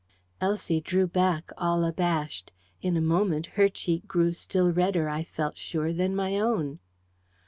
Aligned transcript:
Elsie 0.41 0.81
drew 0.81 1.05
back, 1.05 1.51
all 1.59 1.83
abashed. 1.83 2.49
In 2.81 2.97
a 2.97 3.01
moment 3.01 3.45
her 3.53 3.69
cheek 3.69 4.07
grew 4.07 4.33
still 4.33 4.71
redder, 4.71 5.07
I 5.07 5.23
felt 5.23 5.59
sure, 5.59 5.93
than 5.93 6.15
my 6.15 6.39
own. 6.39 6.79